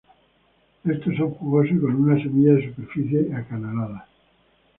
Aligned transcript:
Estos 0.83 1.15
son 1.15 1.29
jugosos 1.35 1.73
y 1.77 1.79
con 1.79 1.93
una 1.93 2.19
semilla 2.19 2.55
de 2.55 2.71
superficie 2.73 3.35
acanalada. 3.35 4.07